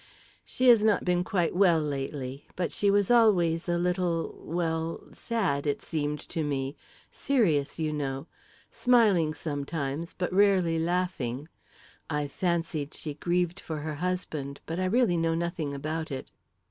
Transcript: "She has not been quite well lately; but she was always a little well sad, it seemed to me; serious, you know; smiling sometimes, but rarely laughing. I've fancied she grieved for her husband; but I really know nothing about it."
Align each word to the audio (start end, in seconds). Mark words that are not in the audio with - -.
"She 0.43 0.69
has 0.69 0.83
not 0.83 1.05
been 1.05 1.23
quite 1.23 1.55
well 1.55 1.79
lately; 1.79 2.47
but 2.55 2.71
she 2.71 2.89
was 2.89 3.11
always 3.11 3.69
a 3.69 3.77
little 3.77 4.33
well 4.43 5.03
sad, 5.11 5.67
it 5.67 5.83
seemed 5.83 6.19
to 6.29 6.43
me; 6.43 6.75
serious, 7.11 7.77
you 7.77 7.93
know; 7.93 8.25
smiling 8.71 9.35
sometimes, 9.35 10.15
but 10.17 10.33
rarely 10.33 10.79
laughing. 10.79 11.49
I've 12.09 12.31
fancied 12.31 12.95
she 12.95 13.13
grieved 13.13 13.59
for 13.59 13.77
her 13.81 13.93
husband; 14.01 14.59
but 14.65 14.79
I 14.79 14.85
really 14.85 15.17
know 15.17 15.35
nothing 15.35 15.71
about 15.75 16.09
it." 16.09 16.31